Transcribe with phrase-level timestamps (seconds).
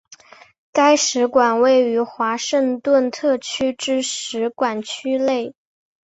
[0.73, 5.53] 该使馆位于华盛顿特区之使馆区内。